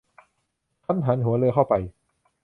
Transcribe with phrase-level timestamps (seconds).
[0.85, 1.73] ครั้นหันหัวเรือเข้าไป